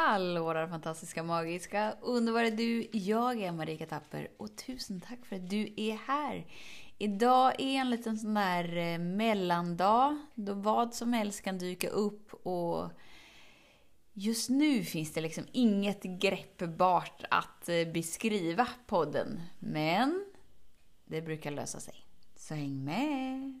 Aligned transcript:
Hallå 0.00 0.52
där 0.52 0.66
fantastiska, 0.66 1.22
magiska, 1.22 1.96
underbara 2.00 2.50
du. 2.50 2.88
Jag 2.92 3.42
är 3.42 3.52
Marika 3.52 3.86
Tapper 3.86 4.28
och 4.36 4.56
tusen 4.56 5.00
tack 5.00 5.26
för 5.26 5.36
att 5.36 5.50
du 5.50 5.74
är 5.76 5.96
här. 6.06 6.46
Idag 6.98 7.60
är 7.60 7.80
en 7.80 7.90
liten 7.90 8.18
sån 8.18 8.34
där 8.34 8.76
eh, 8.76 8.98
mellandag 8.98 10.18
då 10.34 10.54
vad 10.54 10.94
som 10.94 11.12
helst 11.12 11.42
kan 11.42 11.58
dyka 11.58 11.88
upp 11.88 12.34
och 12.34 12.90
just 14.12 14.50
nu 14.50 14.84
finns 14.84 15.12
det 15.12 15.20
liksom 15.20 15.44
inget 15.52 16.02
greppbart 16.02 17.24
att 17.30 17.68
eh, 17.68 17.92
beskriva 17.92 18.68
podden. 18.86 19.40
Men 19.58 20.24
det 21.04 21.22
brukar 21.22 21.50
lösa 21.50 21.80
sig. 21.80 21.94
Så 22.36 22.54
häng 22.54 22.84
med! 22.84 23.60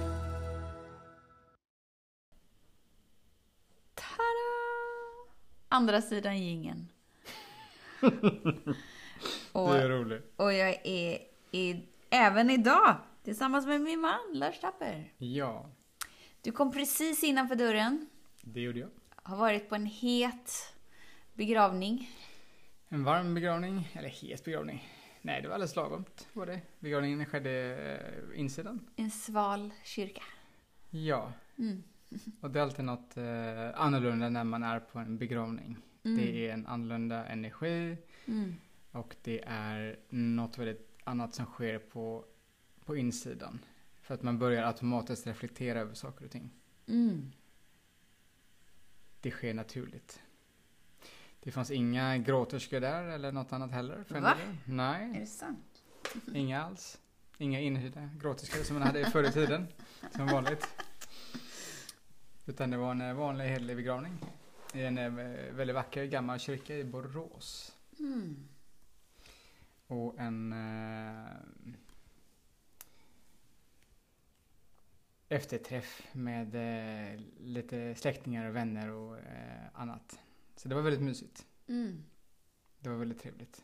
Andra 5.81 6.01
sidan 6.01 6.37
gingen. 6.37 6.87
och, 9.51 9.69
det 9.73 9.81
är 9.81 9.89
roligt. 9.89 10.33
Och 10.35 10.53
jag 10.53 10.69
är 10.87 11.19
i, 11.51 11.85
även 12.09 12.49
idag 12.49 12.95
tillsammans 13.23 13.65
med 13.65 13.81
min 13.81 13.99
man 13.99 14.19
Lars 14.33 14.59
Tapper. 14.59 15.13
Ja. 15.17 15.69
Du 16.41 16.51
kom 16.51 16.71
precis 16.71 17.23
innanför 17.23 17.55
dörren. 17.55 18.09
Det 18.41 18.61
gjorde 18.61 18.79
jag. 18.79 18.89
Har 19.15 19.37
varit 19.37 19.69
på 19.69 19.75
en 19.75 19.85
het 19.85 20.73
begravning. 21.33 22.09
En 22.89 23.03
varm 23.03 23.33
begravning, 23.33 23.91
eller 23.93 24.09
het 24.09 24.43
begravning. 24.45 24.89
Nej, 25.21 25.41
det 25.41 25.47
var 25.47 25.55
alldeles 25.55 25.75
lagom 25.75 26.05
var 26.33 26.45
det. 26.45 26.61
Begravningen 26.79 27.25
skedde 27.25 27.51
eh, 28.31 28.39
insidan. 28.39 28.89
En 28.95 29.11
sval 29.11 29.73
kyrka. 29.83 30.23
Ja. 30.89 31.33
Mm. 31.57 31.83
Och 32.41 32.51
det 32.51 32.59
är 32.59 32.63
alltid 32.63 32.85
något 32.85 33.17
eh, 33.17 33.81
annorlunda 33.81 34.29
när 34.29 34.43
man 34.43 34.63
är 34.63 34.79
på 34.79 34.99
en 34.99 35.17
begravning. 35.17 35.77
Mm. 36.03 36.17
Det 36.17 36.47
är 36.47 36.53
en 36.53 36.67
annorlunda 36.67 37.25
energi 37.25 37.97
mm. 38.25 38.55
och 38.91 39.15
det 39.21 39.43
är 39.47 39.99
något 40.09 40.57
väldigt 40.57 40.99
annat 41.03 41.35
som 41.35 41.45
sker 41.45 41.79
på, 41.79 42.25
på 42.85 42.97
insidan. 42.97 43.59
För 44.01 44.13
att 44.13 44.21
man 44.21 44.39
börjar 44.39 44.63
automatiskt 44.63 45.27
reflektera 45.27 45.79
över 45.79 45.93
saker 45.93 46.25
och 46.25 46.31
ting. 46.31 46.49
Mm. 46.87 47.31
Det 49.21 49.31
sker 49.31 49.53
naturligt. 49.53 50.21
Det 51.39 51.51
fanns 51.51 51.71
inga 51.71 52.17
gråterskor 52.17 52.79
där 52.79 53.03
eller 53.03 53.31
något 53.31 53.53
annat 53.53 53.71
heller. 53.71 54.05
Va? 54.09 54.37
Nej. 54.65 55.15
Är 55.15 55.19
det 55.19 55.25
sant? 55.25 55.83
Inga 56.33 56.63
alls. 56.63 56.99
Inga 57.37 57.59
inhyrda 57.59 58.09
gråterskor 58.21 58.63
som 58.63 58.79
man 58.79 58.87
hade 58.87 59.09
förr 59.09 59.23
i 59.23 59.31
tiden. 59.31 59.67
Som 60.15 60.27
vanligt. 60.27 60.67
Utan 62.51 62.69
det 62.69 62.77
var 62.77 62.91
en 62.91 63.15
vanlig 63.17 63.45
hederlig 63.45 63.75
begravning. 63.75 64.17
I 64.73 64.81
en 64.81 64.97
eh, 64.97 65.11
väldigt 65.53 65.75
vacker 65.75 66.05
gammal 66.05 66.39
kyrka 66.39 66.75
i 66.75 66.83
Borås. 66.83 67.75
Mm. 67.99 68.47
Och 69.87 70.19
en 70.19 70.53
eh, 70.53 71.25
efterträff 75.29 76.07
med 76.11 76.55
eh, 76.55 77.19
lite 77.39 77.95
släktingar 77.95 78.49
och 78.49 78.55
vänner 78.55 78.91
och 78.91 79.17
eh, 79.17 79.65
annat. 79.73 80.19
Så 80.55 80.69
det 80.69 80.75
var 80.75 80.81
väldigt 80.81 81.03
mysigt. 81.03 81.45
Mm. 81.67 82.03
Det 82.79 82.89
var 82.89 82.97
väldigt 82.97 83.21
trevligt. 83.21 83.63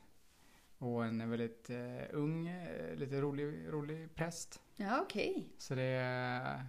Och 0.77 1.05
en 1.05 1.29
väldigt 1.29 1.69
eh, 1.69 2.03
ung, 2.11 2.47
eh, 2.47 2.95
lite 2.95 3.21
rolig, 3.21 3.67
rolig 3.69 4.15
präst. 4.15 4.61
Ja, 4.75 5.01
okej. 5.01 5.31
Okay. 5.31 5.43
Så 5.57 5.75
det 5.75 6.65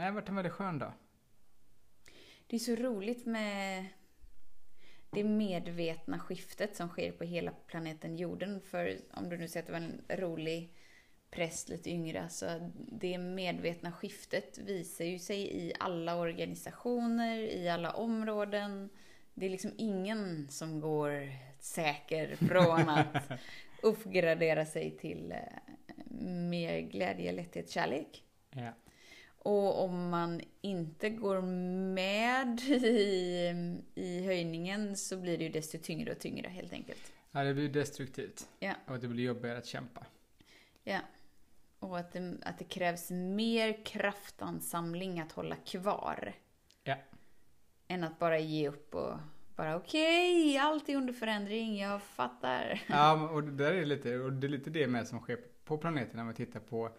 det 0.00 0.06
har 0.06 0.12
varit 0.12 0.28
en 0.28 0.34
väldigt 0.34 0.52
skön 0.52 0.78
dag. 0.78 0.92
Det 2.46 2.56
är 2.56 2.60
så 2.60 2.74
roligt 2.74 3.26
med 3.26 3.86
det 5.10 5.24
medvetna 5.24 6.18
skiftet 6.18 6.76
som 6.76 6.88
sker 6.88 7.12
på 7.12 7.24
hela 7.24 7.52
planeten 7.66 8.16
jorden. 8.16 8.60
För 8.60 8.98
om 9.14 9.28
du 9.28 9.36
nu 9.38 9.48
säger 9.48 9.62
att 9.62 9.66
det 9.66 9.72
var 9.72 9.80
en 9.80 10.20
rolig 10.20 10.74
präst, 11.30 11.68
lite 11.68 11.90
yngre, 11.90 12.28
så 12.28 12.70
det 12.74 13.18
medvetna 13.18 13.92
skiftet 13.92 14.58
visar 14.58 15.04
ju 15.04 15.18
sig 15.18 15.66
i 15.66 15.72
alla 15.78 16.16
organisationer, 16.16 17.38
i 17.38 17.68
alla 17.68 17.92
områden. 17.92 18.90
Det 19.34 19.46
är 19.46 19.50
liksom 19.50 19.72
ingen 19.76 20.50
som 20.50 20.80
går 20.80 21.32
säker 21.58 22.36
från 22.36 22.88
att 22.88 23.30
uppgradera 23.82 24.66
sig 24.66 24.90
till 24.90 25.32
eh, 25.32 25.38
mer 26.24 26.80
glädje, 26.80 27.32
lätthet, 27.32 27.70
kärlek. 27.70 28.24
Ja. 28.50 28.72
Och 29.42 29.84
om 29.84 30.10
man 30.10 30.40
inte 30.60 31.10
går 31.10 31.42
med 31.94 32.60
i, 32.68 33.80
i 33.94 34.26
höjningen 34.26 34.96
så 34.96 35.16
blir 35.16 35.38
det 35.38 35.44
ju 35.44 35.50
desto 35.50 35.78
tyngre 35.78 36.12
och 36.12 36.18
tyngre 36.18 36.48
helt 36.48 36.72
enkelt. 36.72 37.12
Ja, 37.30 37.44
det 37.44 37.54
blir 37.54 37.68
destruktivt. 37.68 38.48
Ja. 38.58 38.74
Och 38.86 38.98
det 38.98 39.08
blir 39.08 39.24
jobbigare 39.24 39.58
att 39.58 39.66
kämpa. 39.66 40.06
Ja. 40.84 41.00
Och 41.78 41.98
att 41.98 42.12
det, 42.12 42.36
att 42.42 42.58
det 42.58 42.64
krävs 42.64 43.10
mer 43.10 43.84
kraftansamling 43.84 45.20
att 45.20 45.32
hålla 45.32 45.56
kvar. 45.56 46.32
Ja. 46.84 46.96
Än 47.88 48.04
att 48.04 48.18
bara 48.18 48.38
ge 48.38 48.68
upp 48.68 48.94
och 48.94 49.18
bara 49.56 49.76
okej, 49.76 50.50
okay, 50.50 50.58
allt 50.58 50.88
är 50.88 50.96
under 50.96 51.12
förändring, 51.12 51.78
jag 51.78 52.02
fattar. 52.02 52.82
Ja, 52.86 53.28
och 53.28 53.44
det 53.44 53.64
där 53.64 53.72
är 53.72 53.84
lite, 53.84 54.18
och 54.18 54.32
det 54.32 54.46
är 54.46 54.48
lite 54.48 54.70
det 54.70 54.86
med 54.86 55.08
som 55.08 55.20
sker 55.20 55.38
på 55.64 55.78
planeten 55.78 56.16
när 56.16 56.24
man 56.24 56.34
tittar 56.34 56.60
på 56.60 56.90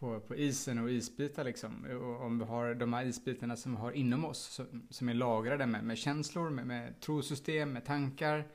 på, 0.00 0.20
på 0.20 0.36
isen 0.36 0.78
och 0.78 0.90
isbitar 0.90 1.44
liksom. 1.44 1.84
Och 1.84 2.26
om 2.26 2.38
vi 2.38 2.44
har 2.44 2.74
de 2.74 2.92
här 2.92 3.04
isbitarna 3.04 3.56
som 3.56 3.72
vi 3.72 3.78
har 3.78 3.92
inom 3.92 4.24
oss, 4.24 4.38
som, 4.38 4.86
som 4.90 5.08
är 5.08 5.14
lagrade 5.14 5.66
med, 5.66 5.84
med 5.84 5.98
känslor, 5.98 6.50
med, 6.50 6.66
med 6.66 7.00
trosystem, 7.00 7.72
med 7.72 7.84
tankar 7.84 8.48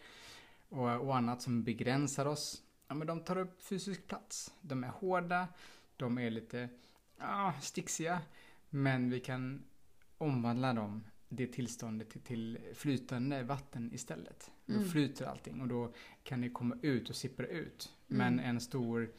och, 0.69 0.89
och 0.89 1.17
annat 1.17 1.41
som 1.41 1.63
begränsar 1.63 2.25
oss. 2.25 2.61
Ja, 2.87 2.95
men 2.95 3.07
de 3.07 3.23
tar 3.23 3.37
upp 3.37 3.63
fysisk 3.63 4.07
plats. 4.07 4.53
De 4.61 4.83
är 4.83 4.87
hårda, 4.87 5.47
de 5.97 6.17
är 6.17 6.29
lite 6.29 6.69
ah, 7.17 7.53
sticksiga, 7.61 8.21
men 8.69 9.09
vi 9.09 9.19
kan 9.19 9.63
omvandla 10.17 10.73
dem 10.73 11.03
det 11.29 11.47
tillståndet 11.47 12.09
till, 12.09 12.21
till 12.21 12.59
flytande 12.73 13.43
vatten 13.43 13.93
istället. 13.93 14.51
Mm. 14.67 14.83
Då 14.83 14.89
flyter 14.89 15.25
allting 15.25 15.61
och 15.61 15.67
då 15.67 15.93
kan 16.23 16.41
det 16.41 16.49
komma 16.49 16.77
ut 16.81 17.09
och 17.09 17.15
sippra 17.15 17.47
ut. 17.47 17.93
Mm. 18.09 18.17
Men 18.17 18.45
en 18.45 18.59
stor 18.59 19.11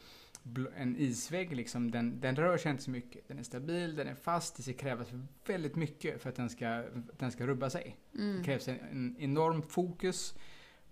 en 0.77 0.97
isvägg 0.97 1.55
liksom, 1.55 1.91
den, 1.91 2.19
den 2.19 2.35
rör 2.35 2.57
sig 2.57 2.71
inte 2.71 2.83
så 2.83 2.91
mycket. 2.91 3.27
Den 3.27 3.39
är 3.39 3.43
stabil, 3.43 3.95
den 3.95 4.07
är 4.07 4.15
fast, 4.15 4.55
det 4.55 4.63
ska 4.63 4.73
krävas 4.73 5.07
väldigt 5.45 5.75
mycket 5.75 6.21
för 6.21 6.29
att 6.29 6.35
den 6.35 6.49
ska, 6.49 6.83
den 7.17 7.31
ska 7.31 7.47
rubba 7.47 7.69
sig. 7.69 7.97
Mm. 8.15 8.37
Det 8.37 8.43
krävs 8.43 8.67
en, 8.67 8.79
en 8.91 9.15
enorm 9.19 9.61
fokus. 9.61 10.35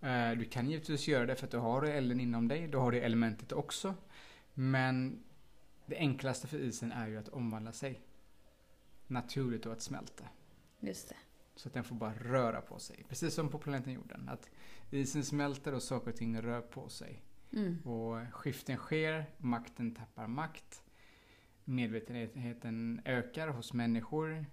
Uh, 0.04 0.32
du 0.38 0.46
kan 0.46 0.70
givetvis 0.70 1.08
göra 1.08 1.26
det 1.26 1.36
för 1.36 1.46
att 1.46 1.52
du 1.52 1.58
har 1.58 1.84
elden 1.84 2.20
inom 2.20 2.48
dig, 2.48 2.68
du 2.68 2.78
har 2.78 2.92
det 2.92 3.00
elementet 3.00 3.52
också. 3.52 3.96
Men 4.54 5.24
det 5.86 5.98
enklaste 5.98 6.48
för 6.48 6.58
isen 6.58 6.92
är 6.92 7.08
ju 7.08 7.18
att 7.18 7.30
omvandla 7.30 7.72
sig 7.72 8.02
naturligt 9.08 9.66
och 9.66 9.74
att 9.74 9.82
smälta. 9.82 10.24
Just 10.80 11.10
det. 11.10 11.16
Så 11.56 11.68
att 11.68 11.74
den 11.74 11.84
får 11.84 11.96
bara 11.96 12.14
röra 12.14 12.62
på 12.62 12.80
sig. 12.80 13.06
Precis 13.10 13.34
som 13.34 13.50
på 13.50 13.60
planeten 13.60 13.94
jorden. 13.94 14.30
Att 14.30 14.50
isen 14.92 15.24
smälter 15.24 15.74
och 15.74 15.84
saker 15.84 16.12
och 16.12 16.18
ting 16.18 16.42
rör 16.42 16.62
på 16.62 16.90
sig. 16.90 17.22
Mm. 17.56 17.82
Och 17.82 18.34
skiften 18.34 18.78
sker, 18.78 19.26
makten 19.38 19.96
tappar 19.96 20.28
makt. 20.28 20.84
Medvetenheten 21.64 23.02
ökar 23.06 23.48
hos 23.48 23.74
människor. 23.74 24.46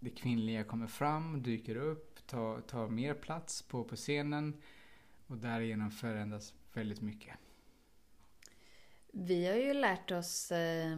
Det 0.00 0.10
kvinnliga 0.10 0.64
kommer 0.64 0.86
fram, 0.86 1.42
dyker 1.42 1.76
upp, 1.76 2.26
tar, 2.26 2.60
tar 2.60 2.88
mer 2.88 3.14
plats 3.14 3.62
på, 3.62 3.84
på 3.84 3.96
scenen. 3.96 4.62
Och 5.26 5.36
därigenom 5.36 5.90
förändras 5.90 6.54
väldigt 6.72 7.00
mycket. 7.00 7.34
Vi 9.12 9.46
har 9.46 9.54
ju 9.54 9.74
lärt 9.74 10.10
oss 10.10 10.52
eh, 10.52 10.96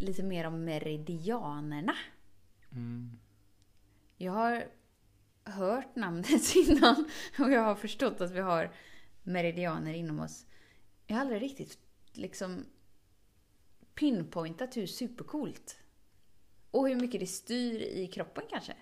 lite 0.00 0.22
mer 0.22 0.46
om 0.46 0.64
meridianerna. 0.64 1.94
Mm. 2.72 3.18
Jag 4.16 4.32
har 4.32 4.64
hört 5.44 5.96
namnet 5.96 6.56
innan 6.56 7.10
och 7.38 7.50
jag 7.50 7.60
har 7.60 7.74
förstått 7.74 8.20
att 8.20 8.30
vi 8.30 8.40
har 8.40 8.72
meridianer 9.22 9.94
inom 9.94 10.20
oss. 10.20 10.46
Jag 11.06 11.16
har 11.16 11.20
aldrig 11.20 11.42
riktigt 11.42 11.78
liksom 12.12 12.64
pinpointat 13.94 14.76
hur 14.76 14.86
supercoolt 14.86 15.78
och 16.70 16.88
hur 16.88 16.96
mycket 16.96 17.20
det 17.20 17.26
styr 17.26 17.80
i 17.80 18.06
kroppen 18.06 18.44
kanske. 18.50 18.72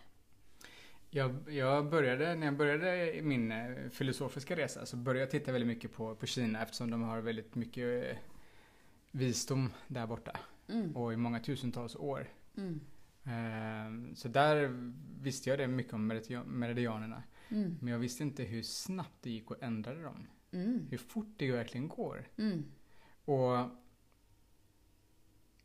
Jag, 1.11 1.51
jag 1.53 1.91
började, 1.91 2.35
när 2.35 2.47
jag 2.47 2.57
började 2.57 3.23
min 3.23 3.53
eh, 3.53 3.89
filosofiska 3.91 4.57
resa 4.57 4.87
så 4.87 4.97
började 4.97 5.21
jag 5.21 5.31
titta 5.31 5.53
väldigt 5.53 5.69
mycket 5.69 5.93
på, 5.93 6.15
på 6.15 6.27
Kina 6.27 6.63
eftersom 6.63 6.91
de 6.91 7.03
har 7.03 7.21
väldigt 7.21 7.55
mycket 7.55 8.11
eh, 8.11 8.17
visdom 9.11 9.73
där 9.89 10.07
borta. 10.07 10.39
Mm. 10.69 10.97
Och 10.97 11.13
i 11.13 11.17
många 11.17 11.41
tusentals 11.41 11.97
år. 11.97 12.29
Mm. 12.57 12.81
Ehm, 13.25 14.15
Så 14.17 14.29
där 14.29 14.71
visste 15.21 15.51
jag 15.51 15.59
det 15.59 15.67
mycket 15.67 15.93
om 15.93 16.07
meridia- 16.13 16.45
meridianerna. 16.45 17.23
Mm. 17.49 17.79
Men 17.81 17.93
jag 17.93 17.99
visste 17.99 18.23
inte 18.23 18.43
hur 18.43 18.63
snabbt 18.63 19.23
det 19.23 19.31
gick 19.31 19.51
att 19.51 19.63
ändra 19.63 19.95
dem. 19.95 20.27
Mm. 20.55 20.87
Hur 20.91 20.99
fort 20.99 21.35
det 21.37 21.53
verkligen 21.53 21.89
går. 21.89 22.29
Mm. 22.37 22.65
Och 23.25 23.69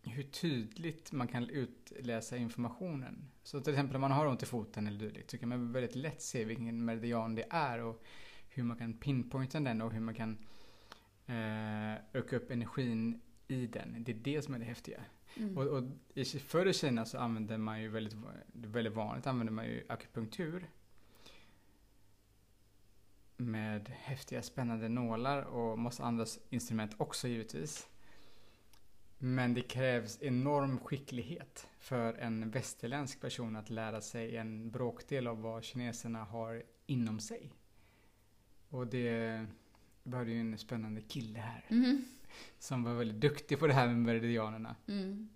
hur 0.02 0.24
tydligt 0.24 1.12
man 1.12 1.28
kan 1.28 1.50
utläsa 1.50 2.38
informationen. 2.38 3.32
Så 3.44 3.62
till 3.62 3.74
exempel 3.74 3.96
om 3.96 4.02
man 4.02 4.12
har 4.12 4.26
ont 4.26 4.44
i 4.44 4.46
foten 4.46 4.88
eller 4.88 5.00
dylikt 5.00 5.32
så 5.32 5.38
kan 5.38 5.50
man 5.50 5.72
väldigt 5.72 5.96
lätt 5.96 6.22
se 6.22 6.46
vilken 6.46 6.86
meridian 6.86 7.36
det 7.36 7.46
är 7.50 7.84
och 7.84 8.04
hur 8.50 8.64
man 8.64 8.78
kan 8.78 8.94
pinpointa 8.94 9.60
den 9.60 9.82
och 9.82 9.94
hur 9.94 10.00
man 10.00 10.16
kan 10.16 10.38
eh, 11.26 11.94
öka 12.14 12.36
upp 12.36 12.52
energin 12.52 13.22
i 13.48 13.68
den. 13.68 14.04
Det 14.04 14.12
är 14.12 14.16
det 14.16 14.42
som 14.42 14.54
är 14.54 14.60
det 14.60 14.66
häftiga. 14.66 15.02
Mm. 15.36 15.58
Och, 15.58 15.68
och 15.68 15.84
i, 16.14 16.26
förr 16.26 16.66
i 16.66 16.74
Kina 16.74 17.06
så 17.06 17.18
använde 17.18 17.58
man 17.58 17.82
ju 17.82 17.90
väldigt, 17.90 18.16
väldigt 18.54 18.94
vanligt 18.94 19.28
använde 19.28 19.52
man 19.52 19.66
ju 19.66 19.84
akupunktur. 19.90 20.70
Med 23.42 23.90
häftiga 23.90 24.42
spännande 24.42 24.90
nålar 24.90 25.42
och 25.42 25.80
massa 25.80 26.04
andra 26.04 26.26
instrument 26.50 26.92
också 26.98 27.28
givetvis. 27.28 27.88
Men 29.18 29.54
det 29.54 29.62
krävs 29.62 30.22
enorm 30.22 30.80
skicklighet 30.80 31.68
för 31.78 32.14
en 32.14 32.52
västerländsk 32.52 33.22
person 33.22 33.56
att 33.56 33.70
lära 33.70 34.02
sig 34.02 34.38
en 34.38 34.72
bråkdel 34.72 35.28
av 35.28 35.42
vad 35.42 35.64
kineserna 35.64 36.24
har 36.24 36.64
inom 36.86 37.20
sig. 37.20 37.52
Och 38.70 38.88
det 38.88 39.46
hade 40.12 40.32
ju 40.32 40.40
en 40.40 40.58
spännande 40.58 41.02
kille 41.02 41.40
här 41.40 41.66
Mm. 41.70 42.06
som 42.58 42.84
var 42.84 42.94
väldigt 42.94 43.22
duktig 43.22 43.60
på 43.60 43.68
det 43.68 43.74
här 43.74 43.88
med 43.88 43.98
meridianerna. 43.98 44.76
Mm. 44.88 45.30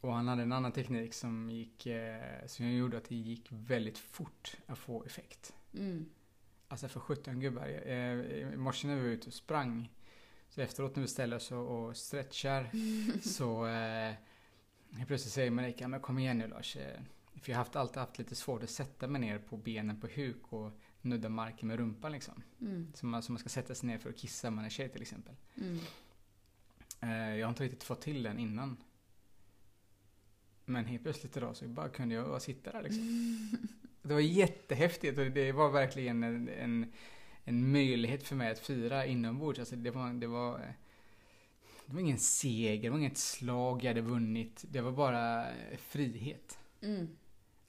Och 0.00 0.12
han 0.12 0.28
hade 0.28 0.42
en 0.42 0.52
annan 0.52 0.72
teknik 0.72 1.14
som 1.14 1.50
gick, 1.50 1.86
eh, 1.86 2.46
som 2.46 2.66
gjorde 2.70 2.96
att 2.96 3.08
det 3.08 3.16
gick 3.16 3.48
väldigt 3.50 3.98
fort 3.98 4.56
att 4.66 4.78
få 4.78 5.04
effekt. 5.04 5.54
Mm. 5.74 6.06
Alltså 6.70 6.88
för 6.88 7.00
17 7.00 7.40
gubbar. 7.40 7.66
Eh, 7.86 7.94
I 7.94 8.56
morse 8.56 8.88
när 8.88 8.94
vi 8.96 9.00
var 9.00 9.08
ute 9.08 9.26
och 9.26 9.34
sprang, 9.34 9.90
så 10.48 10.60
efteråt 10.60 10.96
när 10.96 11.02
vi 11.02 11.08
ställer 11.08 11.36
oss 11.36 11.52
och, 11.52 11.88
och 11.88 11.96
stretchar, 11.96 12.70
så 13.22 13.66
eh, 13.66 14.14
plötsligt 15.06 15.32
säger 15.32 15.50
Marika, 15.50 15.88
men 15.88 16.00
kom 16.00 16.18
igen 16.18 16.38
nu 16.38 16.48
Lars. 16.48 16.76
Eh, 16.76 17.00
för 17.42 17.52
jag 17.52 17.58
har 17.58 17.64
haft, 17.64 17.76
alltid 17.76 17.96
haft 17.96 18.18
lite 18.18 18.34
svårt 18.34 18.62
att 18.62 18.70
sätta 18.70 19.06
mig 19.06 19.20
ner 19.20 19.38
på 19.38 19.56
benen 19.56 20.00
på 20.00 20.06
huk 20.06 20.42
och 20.48 20.72
nudda 21.00 21.28
marken 21.28 21.68
med 21.68 21.78
rumpan 21.78 22.12
liksom. 22.12 22.42
Mm. 22.60 22.92
Som 22.94 23.10
man, 23.10 23.22
som 23.22 23.32
man 23.32 23.38
ska 23.38 23.48
sätta 23.48 23.74
sig 23.74 23.86
ner 23.86 23.98
för 23.98 24.10
att 24.10 24.16
kissa 24.16 24.48
om 24.48 24.54
man 24.54 24.64
är 24.64 24.70
tjej 24.70 24.88
till 24.88 25.02
exempel. 25.02 25.34
Mm. 25.56 25.78
Eh, 27.00 27.36
jag 27.36 27.46
har 27.46 27.50
inte 27.50 27.64
riktigt 27.64 27.84
fått 27.84 28.00
till 28.00 28.22
den 28.22 28.38
innan. 28.38 28.76
Men 30.64 30.84
helt 30.84 31.02
plötsligt 31.02 31.36
idag 31.36 31.56
så 31.56 31.68
bara 31.68 31.88
kunde 31.88 32.14
jag 32.14 32.28
bara 32.28 32.40
sitta 32.40 32.72
där 32.72 32.82
liksom. 32.82 33.58
Det 34.02 34.14
var 34.14 34.20
jättehäftigt 34.20 35.18
och 35.18 35.30
det 35.30 35.52
var 35.52 35.70
verkligen 35.70 36.22
en, 36.22 36.48
en, 36.48 36.92
en 37.44 37.72
möjlighet 37.72 38.22
för 38.22 38.36
mig 38.36 38.50
att 38.50 38.58
fira 38.58 39.06
inombords. 39.06 39.58
Alltså 39.58 39.76
det 39.76 39.90
var, 39.90 40.12
det 40.12 40.26
var, 40.26 40.58
det 41.86 41.94
var 41.94 42.00
ingen 42.00 42.18
seger, 42.18 42.82
det 42.82 42.90
var 42.90 42.98
inget 42.98 43.18
slag 43.18 43.84
jag 43.84 43.88
hade 43.90 44.00
vunnit. 44.00 44.64
Det 44.68 44.80
var 44.80 44.92
bara 44.92 45.46
frihet. 45.78 46.58
Mm. 46.82 47.08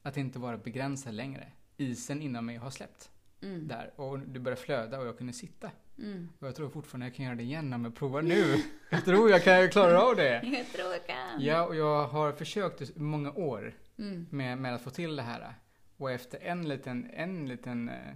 Att 0.01 0.17
inte 0.17 0.39
vara 0.39 0.57
begränsad 0.57 1.13
längre. 1.13 1.47
Isen 1.77 2.21
inom 2.21 2.45
mig 2.45 2.55
har 2.57 2.69
släppt 2.69 3.07
Mm. 3.43 3.67
där 3.67 3.91
och 3.95 4.19
det 4.19 4.39
började 4.39 4.61
flöda 4.61 4.99
och 4.99 5.07
jag 5.07 5.17
kunde 5.17 5.33
sitta. 5.33 5.71
Mm. 5.97 6.29
Och 6.39 6.47
jag 6.47 6.55
tror 6.55 6.69
fortfarande 6.69 7.05
jag 7.05 7.15
kan 7.15 7.25
göra 7.25 7.35
det 7.35 7.43
igen 7.43 7.73
om 7.73 7.83
jag 7.83 7.95
provar 7.95 8.21
nu. 8.21 8.55
Jag 8.89 9.05
tror 9.05 9.29
jag 9.29 9.43
kan 9.43 9.69
klara 9.69 10.01
av 10.01 10.15
det. 10.15 10.41
Jag 10.43 10.67
tror 10.67 10.91
jag 10.93 11.07
kan. 11.07 11.41
Ja, 11.41 11.65
och 11.65 11.75
jag 11.75 12.07
har 12.07 12.31
försökt 12.31 12.81
i 12.81 12.99
många 12.99 13.31
år 13.31 13.73
Mm. 13.97 14.27
med, 14.29 14.57
med 14.57 14.75
att 14.75 14.81
få 14.81 14.89
till 14.89 15.15
det 15.15 15.21
här. 15.21 15.53
Och 16.01 16.11
efter 16.11 16.39
en 16.39 16.69
liten, 16.69 17.09
en 17.13 17.47
liten 17.47 17.89
eh, 17.89 18.13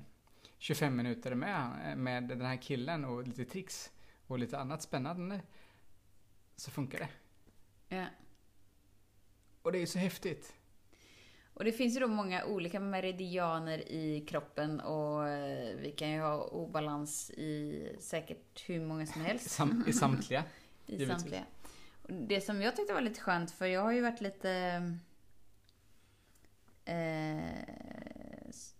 25 0.58 0.96
minuter 0.96 1.36
med, 1.36 1.98
med 1.98 2.24
den 2.24 2.42
här 2.42 2.62
killen 2.62 3.06
och 3.06 3.28
lite 3.28 3.46
tricks 3.46 3.92
och 4.28 4.40
lite 4.40 4.58
annat 4.60 4.82
spännande 4.82 5.42
så 6.56 6.72
funkar 6.72 7.00
det. 7.00 7.10
Ja. 7.96 8.06
Och 9.62 9.72
det 9.72 9.78
är 9.82 9.86
så 9.86 10.00
häftigt. 10.00 10.54
Och 11.54 11.64
det 11.64 11.72
finns 11.72 11.96
ju 11.96 12.00
då 12.00 12.08
många 12.08 12.46
olika 12.46 12.80
meridianer 12.80 13.92
i 13.92 14.26
kroppen 14.30 14.80
och 14.80 15.28
eh, 15.28 15.76
vi 15.76 15.92
kan 15.92 16.10
ju 16.12 16.20
ha 16.22 16.44
obalans 16.44 17.32
i 17.32 17.90
säkert 18.00 18.70
hur 18.70 18.82
många 18.86 19.06
som 19.06 19.22
helst. 19.22 19.50
sam, 19.50 19.84
i 19.88 19.94
samtliga. 19.94 20.44
I 20.86 20.92
Givetvis. 20.92 21.20
samtliga. 21.22 21.46
Det 22.08 22.42
som 22.42 22.62
jag 22.62 22.76
tyckte 22.76 22.94
var 22.94 23.02
lite 23.02 23.22
skönt, 23.22 23.52
för 23.52 23.66
jag 23.66 23.82
har 23.82 23.92
ju 23.92 24.02
varit 24.02 24.22
lite 24.22 24.52
eh, 26.86 27.60
s- 28.50 28.76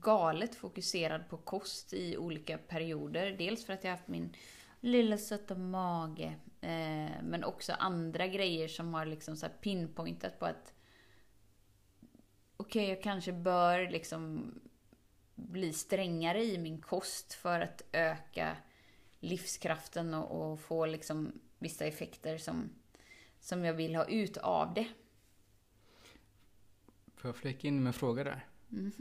galet 0.00 0.54
fokuserad 0.54 1.28
på 1.28 1.36
kost 1.36 1.92
i 1.92 2.16
olika 2.16 2.58
perioder. 2.58 3.30
Dels 3.38 3.64
för 3.64 3.72
att 3.72 3.84
jag 3.84 3.90
haft 3.90 4.08
min 4.08 4.36
lilla 4.80 5.18
söta 5.18 5.54
mage, 5.54 6.34
eh, 6.60 7.22
men 7.22 7.44
också 7.44 7.72
andra 7.72 8.26
grejer 8.26 8.68
som 8.68 8.94
har 8.94 9.06
liksom 9.06 9.36
så 9.36 9.46
pinpointat 9.60 10.38
på 10.38 10.46
att 10.46 10.74
okej, 12.56 12.88
jag 12.88 13.02
kanske 13.02 13.32
bör 13.32 13.90
liksom 13.90 14.54
bli 15.34 15.72
strängare 15.72 16.44
i 16.44 16.58
min 16.58 16.80
kost 16.80 17.32
för 17.32 17.60
att 17.60 17.82
öka 17.92 18.56
livskraften 19.20 20.14
och, 20.14 20.52
och 20.52 20.60
få 20.60 20.86
liksom 20.86 21.32
vissa 21.58 21.84
effekter 21.84 22.38
som, 22.38 22.70
som 23.40 23.64
jag 23.64 23.74
vill 23.74 23.96
ha 23.96 24.04
ut 24.04 24.36
av 24.36 24.74
det. 24.74 24.88
Får 27.16 27.28
jag 27.28 27.36
flika 27.36 27.68
in 27.68 27.82
med 27.82 27.86
en 27.86 27.92
fråga 27.92 28.24
där? 28.24 28.46
Mm. 28.72 28.92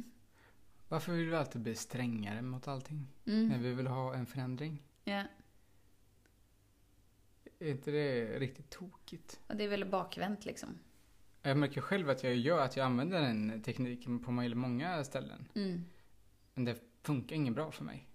Varför 0.89 1.11
vill 1.11 1.25
du 1.29 1.37
alltid 1.37 1.61
bli 1.61 1.75
strängare 1.75 2.41
mot 2.41 2.67
allting? 2.67 3.07
När 3.23 3.33
Mm. 3.45 3.61
vi 3.61 3.73
vill 3.73 3.87
ha 3.87 4.15
en 4.15 4.25
förändring? 4.25 4.83
Ja. 5.03 5.23
Är 7.59 7.67
inte 7.71 7.91
det 7.91 8.39
riktigt 8.39 8.69
tokigt? 8.69 9.39
Och 9.47 9.55
det 9.55 9.63
är 9.63 9.67
väl 9.67 9.85
bakvänt 9.85 10.45
liksom. 10.45 10.79
Jag 11.41 11.57
märker 11.57 11.81
själv 11.81 12.09
att 12.09 12.23
jag 12.23 12.35
gör 12.35 12.59
att 12.59 12.77
jag 12.77 12.85
använder 12.85 13.21
den 13.21 13.61
tekniken 13.63 14.19
på 14.19 14.31
många 14.31 15.03
ställen. 15.03 15.47
Mm. 15.55 15.85
Men 16.53 16.65
det 16.65 16.75
funkar 17.03 17.35
inget 17.35 17.55
bra 17.55 17.71
för 17.71 17.83
mig. 17.83 18.07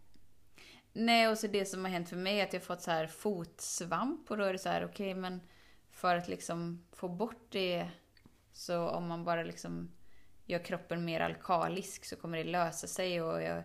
Nej, 0.92 1.28
och 1.28 1.38
så 1.38 1.46
det 1.46 1.64
som 1.64 1.84
har 1.84 1.90
hänt 1.90 2.08
för 2.08 2.16
mig 2.16 2.40
är 2.40 2.44
att 2.46 2.52
jag 2.52 2.60
har 2.60 2.64
fått 2.64 2.82
så 2.82 2.90
här 2.90 3.06
fotsvamp 3.06 4.30
och 4.30 4.36
då 4.36 4.44
är 4.44 4.52
det 4.52 4.58
så 4.58 4.68
här, 4.68 4.84
okej, 4.84 5.14
men 5.14 5.40
för 5.90 6.16
att 6.16 6.28
liksom 6.28 6.84
få 6.92 7.08
bort 7.08 7.46
det 7.50 7.90
så 8.52 8.88
om 8.88 9.06
man 9.08 9.24
bara 9.24 9.42
liksom 9.42 9.90
gör 10.46 10.58
kroppen 10.58 11.04
mer 11.04 11.20
alkalisk 11.20 12.04
så 12.04 12.16
kommer 12.16 12.38
det 12.38 12.44
lösa 12.44 12.86
sig 12.86 13.22
och 13.22 13.42
jag 13.42 13.54
har 13.54 13.64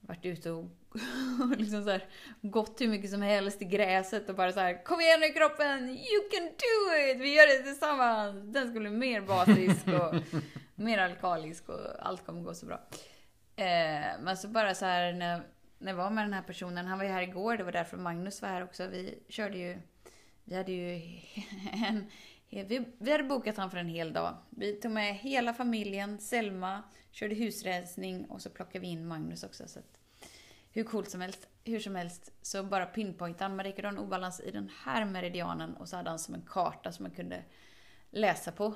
varit 0.00 0.24
ute 0.24 0.50
och 0.50 0.70
liksom 1.56 1.84
så 1.84 1.90
här, 1.90 2.08
gått 2.40 2.80
hur 2.80 2.88
mycket 2.88 3.10
som 3.10 3.22
helst 3.22 3.62
i 3.62 3.64
gräset 3.64 4.28
och 4.28 4.34
bara 4.34 4.52
så 4.52 4.60
här, 4.60 4.84
kom 4.84 5.00
igen 5.00 5.20
nu 5.20 5.28
kroppen, 5.28 5.88
you 5.88 6.28
can 6.30 6.44
do 6.44 6.96
it, 7.10 7.20
vi 7.20 7.34
gör 7.34 7.58
det 7.58 7.64
tillsammans. 7.64 8.52
Den 8.54 8.70
ska 8.70 8.80
bli 8.80 8.90
mer 8.90 9.20
basisk 9.20 9.86
och 9.86 10.14
mer 10.74 10.98
alkalisk 10.98 11.68
och 11.68 11.80
allt 11.98 12.26
kommer 12.26 12.42
gå 12.42 12.54
så 12.54 12.66
bra. 12.66 12.80
Eh, 13.56 14.20
men 14.20 14.36
så 14.36 14.48
bara 14.48 14.74
så 14.74 14.84
här 14.84 15.12
när, 15.12 15.42
när 15.78 15.92
jag 15.92 15.96
var 15.96 16.10
med 16.10 16.24
den 16.24 16.32
här 16.32 16.42
personen, 16.42 16.86
han 16.86 16.98
var 16.98 17.04
ju 17.04 17.10
här 17.10 17.22
igår, 17.22 17.56
det 17.56 17.64
var 17.64 17.72
därför 17.72 17.96
Magnus 17.96 18.42
var 18.42 18.48
här 18.48 18.64
också. 18.64 18.86
Vi 18.86 19.22
körde 19.28 19.58
ju, 19.58 19.78
vi 20.44 20.56
hade 20.56 20.72
ju 20.72 20.94
en, 21.86 22.10
Eh, 22.52 22.66
vi, 22.66 22.84
vi 22.98 23.12
hade 23.12 23.24
bokat 23.24 23.56
han 23.56 23.70
för 23.70 23.78
en 23.78 23.88
hel 23.88 24.12
dag. 24.12 24.36
Vi 24.50 24.72
tog 24.72 24.92
med 24.92 25.14
hela 25.14 25.54
familjen, 25.54 26.18
Selma, 26.18 26.82
körde 27.10 27.34
husrensning 27.34 28.24
och 28.24 28.42
så 28.42 28.50
plockade 28.50 28.78
vi 28.78 28.86
in 28.86 29.06
Magnus 29.06 29.44
också. 29.44 29.68
Så 29.68 29.78
att, 29.78 29.98
hur 30.72 30.84
coolt 30.84 31.10
som 31.10 31.20
helst, 31.20 31.48
hur 31.64 31.80
som 31.80 31.94
helst, 31.96 32.32
så 32.42 32.62
bara 32.62 32.86
pinpointade 32.86 33.44
han, 33.44 33.56
Marika 33.56 33.82
du 33.82 33.88
har 33.88 33.92
en 33.92 33.98
obalans 33.98 34.40
i 34.40 34.50
den 34.50 34.70
här 34.84 35.04
meridianen 35.04 35.74
och 35.76 35.88
så 35.88 35.96
hade 35.96 36.10
han 36.10 36.18
som 36.18 36.34
en 36.34 36.42
karta 36.46 36.92
som 36.92 37.02
man 37.02 37.12
kunde 37.12 37.44
läsa 38.10 38.52
på. 38.52 38.64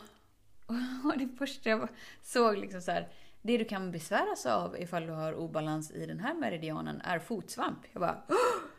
Och 1.04 1.18
det 1.18 1.28
första 1.38 1.70
jag 1.70 1.88
såg 2.22 2.58
liksom 2.58 2.80
så 2.80 2.90
här, 2.90 3.08
det 3.42 3.58
du 3.58 3.64
kan 3.64 3.90
besväras 3.92 4.46
av 4.46 4.80
ifall 4.80 5.06
du 5.06 5.12
har 5.12 5.34
obalans 5.34 5.90
i 5.90 6.06
den 6.06 6.20
här 6.20 6.34
meridianen 6.34 7.00
är 7.00 7.18
fotsvamp. 7.18 7.78
Jag 7.92 8.00
bara, 8.00 8.22
"Åh! 8.28 8.75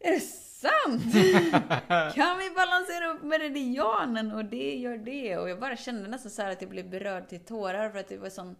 Är 0.00 0.10
det 0.10 0.20
sant? 0.20 1.02
kan 2.14 2.38
vi 2.38 2.50
balansera 2.50 3.10
upp 3.10 3.22
meridianen 3.22 4.32
och 4.32 4.44
det 4.44 4.74
gör 4.76 4.96
det? 4.96 5.38
Och 5.38 5.50
jag 5.50 5.60
bara 5.60 5.76
kände 5.76 6.08
nästan 6.08 6.30
så 6.30 6.42
här 6.42 6.52
att 6.52 6.62
jag 6.62 6.70
blev 6.70 6.90
berörd 6.90 7.28
till 7.28 7.44
tårar 7.44 7.90
för 7.90 7.98
att 7.98 8.08
det 8.08 8.18
var 8.18 8.30
sån 8.30 8.56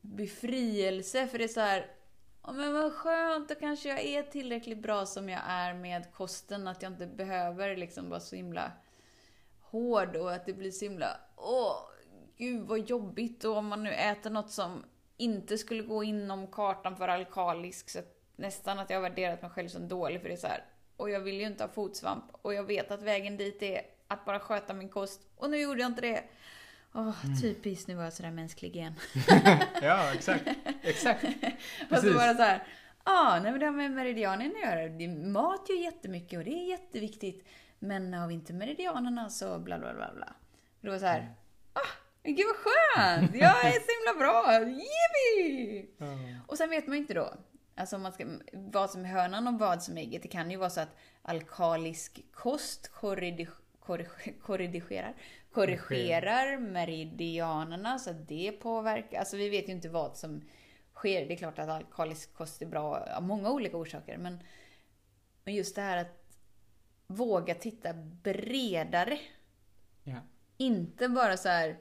befrielse. 0.00 1.26
För 1.26 1.38
det 1.38 1.44
är 1.44 1.48
så 1.48 1.60
här, 1.60 1.86
ja 2.42 2.52
men 2.52 2.72
vad 2.72 2.92
skönt, 2.92 3.48
då 3.48 3.54
kanske 3.54 3.88
jag 3.88 4.00
är 4.00 4.22
tillräckligt 4.22 4.82
bra 4.82 5.06
som 5.06 5.28
jag 5.28 5.40
är 5.46 5.74
med 5.74 6.12
kosten. 6.12 6.68
Att 6.68 6.82
jag 6.82 6.92
inte 6.92 7.06
behöver 7.06 7.76
liksom 7.76 8.10
vara 8.10 8.20
så 8.20 8.36
himla 8.36 8.72
hård 9.60 10.16
och 10.16 10.32
att 10.32 10.46
det 10.46 10.52
blir 10.52 10.70
så 10.70 10.84
himla, 10.84 11.16
åh, 11.36 11.76
gud 12.36 12.66
vad 12.66 12.90
jobbigt. 12.90 13.44
Och 13.44 13.56
om 13.56 13.66
man 13.66 13.82
nu 13.82 13.92
äter 13.92 14.30
något 14.30 14.50
som 14.50 14.84
inte 15.16 15.58
skulle 15.58 15.82
gå 15.82 16.04
inom 16.04 16.46
kartan 16.46 16.96
för 16.96 17.08
alkalisk, 17.08 17.90
så 17.90 17.98
att 17.98 18.21
nästan 18.42 18.78
att 18.78 18.90
jag 18.90 18.96
har 18.96 19.02
värderat 19.08 19.42
mig 19.42 19.50
själv 19.50 19.68
som 19.68 19.88
dålig 19.88 20.20
för 20.20 20.28
det 20.28 20.34
är 20.34 20.38
så 20.38 20.46
här. 20.46 20.64
Och 20.96 21.10
jag 21.10 21.20
vill 21.20 21.40
ju 21.40 21.46
inte 21.46 21.64
ha 21.64 21.68
fotsvamp. 21.68 22.24
Och 22.42 22.54
jag 22.54 22.64
vet 22.64 22.90
att 22.90 23.02
vägen 23.02 23.36
dit 23.36 23.62
är 23.62 23.80
att 24.08 24.24
bara 24.24 24.40
sköta 24.40 24.74
min 24.74 24.88
kost. 24.88 25.20
Och 25.36 25.50
nu 25.50 25.56
gjorde 25.60 25.80
jag 25.80 25.90
inte 25.90 26.00
det. 26.00 26.24
Åh, 26.94 27.24
Mm. 27.24 27.40
typiskt, 27.40 27.88
nu 27.88 27.94
var 27.94 28.04
jag 28.04 28.12
sådär 28.12 28.30
mänsklig 28.30 28.76
igen. 28.76 28.94
ja, 29.82 30.12
exakt. 30.14 30.48
Exakt. 30.82 31.24
Och 31.90 31.98
så 31.98 32.14
bara 32.14 32.34
så 32.34 32.42
här, 32.42 32.62
ah, 33.04 33.40
nej 33.40 33.50
men 33.52 33.60
det 33.60 33.66
har 33.66 33.72
med 33.72 33.90
meridianen 33.90 34.52
att 34.56 34.70
göra. 34.70 34.88
Det, 34.88 35.08
mat 35.08 35.68
gör 35.68 35.76
jättemycket 35.84 36.38
och 36.38 36.44
det 36.44 36.50
är 36.50 36.68
jätteviktigt. 36.70 37.48
Men 37.78 38.14
har 38.14 38.28
vi 38.28 38.34
inte 38.34 38.52
meridianerna 38.52 39.30
så 39.30 39.58
bla 39.58 39.78
bla 39.78 39.94
bla 39.94 40.10
bla. 40.14 40.32
Det 40.80 40.90
var 40.90 40.98
så 40.98 41.06
Mm. 41.06 41.20
här, 41.20 41.34
ah, 41.72 41.88
men 42.22 42.34
gud 42.34 42.46
vad 42.46 42.56
skönt! 42.56 43.34
Jag 43.34 43.64
är 43.66 43.70
så 43.70 44.10
himla 44.10 44.18
bra! 44.26 44.60
Yippee! 44.68 45.86
Och 46.46 46.58
sen 46.58 46.70
vet 46.70 46.86
man 46.86 46.96
ju 46.96 47.00
inte 47.02 47.14
då, 47.14 47.34
alltså 47.74 47.98
man 47.98 48.12
ska, 48.12 48.24
vad 48.52 48.90
som 48.90 49.04
är 49.04 49.08
hönan 49.08 49.48
och 49.48 49.58
vad 49.58 49.82
som 49.82 49.98
är 49.98 50.02
ägget. 50.02 50.22
Det 50.22 50.28
kan 50.28 50.50
ju 50.50 50.56
vara 50.56 50.70
så 50.70 50.80
att 50.80 50.96
alkalisk 51.22 52.24
kost 52.32 52.88
korridi, 52.88 53.48
korrig, 53.80 54.08
korrigerar, 54.42 55.14
korrigerar 55.52 56.58
meridianerna 56.58 57.98
så 57.98 58.10
att 58.10 58.28
det 58.28 58.52
påverkar. 58.52 59.18
Alltså 59.18 59.36
vi 59.36 59.48
vet 59.48 59.68
ju 59.68 59.72
inte 59.72 59.88
vad 59.88 60.16
som 60.16 60.42
sker. 60.94 61.26
Det 61.26 61.34
är 61.34 61.36
klart 61.36 61.58
att 61.58 61.68
alkalisk 61.68 62.34
kost 62.34 62.62
är 62.62 62.66
bra 62.66 62.96
av 63.16 63.22
många 63.22 63.50
olika 63.50 63.76
orsaker. 63.76 64.18
Men, 64.18 64.42
men 65.44 65.54
just 65.54 65.74
det 65.74 65.82
här 65.82 65.96
att 65.96 66.22
våga 67.06 67.54
titta 67.54 67.92
bredare. 68.22 69.18
Ja. 70.02 70.16
Inte 70.56 71.08
bara 71.08 71.36
så 71.36 71.48
här. 71.48 71.78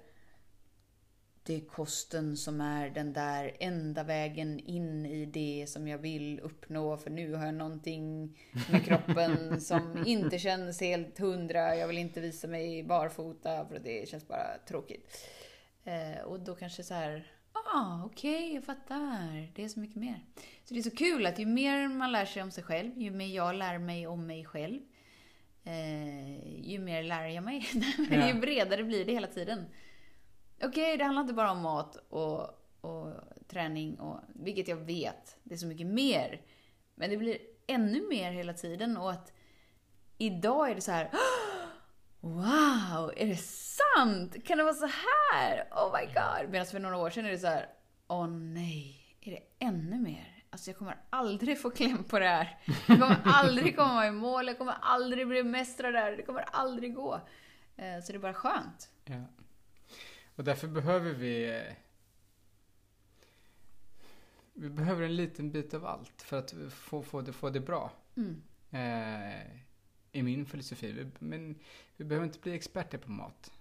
Det 1.43 1.55
är 1.55 1.61
kosten 1.61 2.37
som 2.37 2.61
är 2.61 2.89
den 2.89 3.13
där 3.13 3.57
enda 3.59 4.03
vägen 4.03 4.59
in 4.59 5.05
i 5.05 5.25
det 5.25 5.65
som 5.69 5.87
jag 5.87 5.97
vill 5.97 6.39
uppnå. 6.39 6.97
För 6.97 7.09
nu 7.09 7.33
har 7.33 7.45
jag 7.45 7.55
någonting 7.55 8.37
med 8.71 8.85
kroppen 8.85 9.61
som 9.71 10.03
inte 10.05 10.39
känns 10.39 10.81
helt 10.81 11.19
hundra. 11.19 11.75
Jag 11.75 11.87
vill 11.87 11.97
inte 11.97 12.21
visa 12.21 12.47
mig 12.47 12.83
barfota 12.83 13.65
för 13.65 13.79
det 13.79 14.09
känns 14.09 14.27
bara 14.27 14.57
tråkigt. 14.67 15.27
Eh, 15.83 16.23
och 16.23 16.39
då 16.39 16.55
kanske 16.55 16.83
så 16.83 16.93
här. 16.93 17.31
Ah, 17.53 18.03
okej, 18.05 18.53
jag 18.53 18.63
fattar. 18.63 19.51
Det 19.55 19.63
är 19.63 19.67
så 19.67 19.79
mycket 19.79 19.97
mer. 19.97 20.25
Så 20.65 20.73
det 20.73 20.79
är 20.79 20.83
så 20.83 20.95
kul 20.95 21.25
att 21.25 21.39
ju 21.39 21.45
mer 21.45 21.87
man 21.87 22.11
lär 22.11 22.25
sig 22.25 22.43
om 22.43 22.51
sig 22.51 22.63
själv, 22.63 22.97
ju 22.97 23.11
mer 23.11 23.35
jag 23.35 23.55
lär 23.55 23.77
mig 23.77 24.07
om 24.07 24.27
mig 24.27 24.45
själv, 24.45 24.81
eh, 25.63 26.61
ju 26.69 26.79
mer 26.79 27.03
lär 27.03 27.27
jag 27.27 27.43
mig. 27.43 27.69
Ju 28.27 28.39
bredare 28.39 28.83
blir 28.83 29.05
det 29.05 29.11
hela 29.11 29.27
tiden. 29.27 29.65
Okej, 30.63 30.97
det 30.97 31.03
handlar 31.03 31.21
inte 31.21 31.33
bara 31.33 31.51
om 31.51 31.61
mat 31.61 31.95
och, 32.09 32.39
och 32.81 33.13
träning, 33.47 33.99
och, 33.99 34.19
vilket 34.27 34.67
jag 34.67 34.75
vet. 34.77 35.37
Det 35.43 35.53
är 35.53 35.57
så 35.57 35.67
mycket 35.67 35.87
mer. 35.87 36.41
Men 36.95 37.09
det 37.09 37.17
blir 37.17 37.37
ännu 37.67 38.07
mer 38.09 38.31
hela 38.31 38.53
tiden 38.53 38.97
och 38.97 39.11
att 39.11 39.33
idag 40.17 40.71
är 40.71 40.75
det 40.75 40.81
så 40.81 40.91
här 40.91 41.11
Wow, 42.19 43.13
är 43.17 43.27
det 43.27 43.37
sant? 43.37 44.45
Kan 44.45 44.57
det 44.57 44.63
vara 44.63 44.73
så 44.73 44.85
här? 44.87 45.67
Oh 45.71 45.99
my 45.99 46.05
god. 46.05 46.51
Medan 46.51 46.65
för 46.65 46.79
några 46.79 46.97
år 46.97 47.09
sedan 47.09 47.25
är 47.25 47.31
det 47.31 47.37
så 47.37 47.47
här 47.47 47.69
Åh 48.07 48.27
nej, 48.27 49.17
är 49.21 49.31
det 49.31 49.65
ännu 49.65 49.99
mer? 49.99 50.43
Alltså 50.49 50.69
jag 50.69 50.77
kommer 50.77 50.97
aldrig 51.09 51.61
få 51.61 51.69
kläm 51.69 52.03
på 52.03 52.19
det 52.19 52.27
här. 52.27 52.59
Jag 52.87 52.99
kommer 52.99 53.21
aldrig 53.25 53.75
komma 53.75 54.07
i 54.07 54.11
mål, 54.11 54.47
jag 54.47 54.57
kommer 54.57 54.75
aldrig 54.81 55.27
bli 55.27 55.43
mästare 55.43 55.91
där, 55.91 56.17
det 56.17 56.23
kommer 56.23 56.41
aldrig 56.41 56.95
gå. 56.95 57.21
Eh, 57.77 57.99
så 58.03 58.11
det 58.11 58.17
är 58.17 58.19
bara 58.19 58.33
skönt. 58.33 58.89
Ja. 59.05 59.15
Och 60.41 60.45
därför 60.45 60.67
behöver 60.67 61.13
vi... 61.13 61.63
Vi 64.53 64.69
behöver 64.69 65.03
en 65.03 65.15
liten 65.15 65.51
bit 65.51 65.73
av 65.73 65.85
allt 65.85 66.21
för 66.21 66.37
att 66.37 66.53
få, 66.69 67.03
få, 67.03 67.21
det, 67.21 67.33
få 67.33 67.49
det 67.49 67.59
bra. 67.59 67.91
Mm. 68.15 68.41
Eh, 68.71 69.47
I 70.11 70.23
min 70.23 70.45
filosofi. 70.45 70.91
Vi, 70.91 71.11
men 71.19 71.59
vi 71.97 72.05
behöver 72.05 72.25
inte 72.25 72.39
bli 72.39 72.53
experter 72.53 72.97
på 72.97 73.11
mat. 73.11 73.51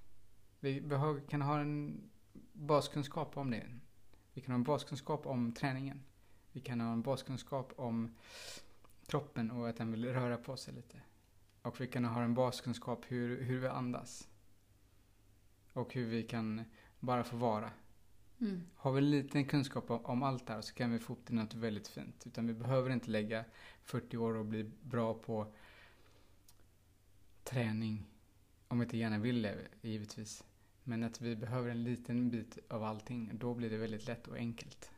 Vi 0.60 0.80
behöver, 0.80 1.20
kan 1.20 1.42
ha 1.42 1.60
en 1.60 2.02
baskunskap 2.52 3.36
om 3.36 3.50
det. 3.50 3.66
Vi 4.34 4.40
kan 4.40 4.52
ha 4.52 4.56
en 4.56 4.64
baskunskap 4.64 5.26
om 5.26 5.52
träningen. 5.52 6.02
Vi 6.52 6.60
kan 6.60 6.80
ha 6.80 6.92
en 6.92 7.02
baskunskap 7.02 7.72
om 7.76 8.14
kroppen 9.06 9.50
och 9.50 9.68
att 9.68 9.76
den 9.76 9.90
vill 9.90 10.12
röra 10.12 10.36
på 10.36 10.56
sig 10.56 10.74
lite. 10.74 11.00
Och 11.62 11.80
vi 11.80 11.86
kan 11.86 12.04
ha 12.04 12.22
en 12.22 12.34
baskunskap 12.34 13.04
hur, 13.08 13.42
hur 13.42 13.60
vi 13.60 13.68
andas. 13.68 14.29
Och 15.72 15.94
hur 15.94 16.06
vi 16.06 16.22
kan 16.22 16.64
bara 17.00 17.24
få 17.24 17.36
vara. 17.36 17.70
Mm. 18.40 18.62
Har 18.76 18.92
vi 18.92 18.98
en 18.98 19.10
liten 19.10 19.44
kunskap 19.44 19.90
om, 19.90 20.22
allt 20.22 20.46
det 20.46 20.52
här 20.52 20.60
så 20.60 20.74
kan 20.74 20.92
vi 20.92 20.98
få 20.98 21.12
upp 21.12 21.24
till 21.24 21.34
något 21.34 21.54
väldigt 21.54 21.88
fint. 21.88 22.26
Utan 22.26 22.46
vi 22.46 22.54
behöver 22.54 22.90
inte 22.90 23.10
lägga 23.10 23.44
40 23.82 24.16
år 24.16 24.34
och 24.34 24.46
bli 24.46 24.70
bra 24.82 25.14
på 25.14 25.52
träning. 27.44 28.06
Om 28.68 28.78
vi 28.78 28.84
inte 28.84 28.96
gärna 28.96 29.18
vill 29.18 29.42
det, 29.42 29.56
givetvis. 29.82 30.44
Men 30.84 31.04
att 31.04 31.20
vi 31.20 31.36
behöver 31.36 31.70
en 31.70 31.84
liten 31.84 32.30
bit 32.30 32.58
av 32.68 32.84
allting. 32.84 33.30
Då 33.32 33.54
blir 33.54 33.70
det 33.70 33.76
väldigt 33.76 34.06
lätt 34.06 34.28
och 34.28 34.36
enkelt. 34.36 34.90